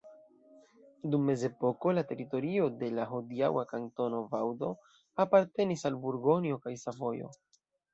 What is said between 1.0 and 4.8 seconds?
Dum mezepoko la teritorio de la hodiaŭa Kantono Vaŭdo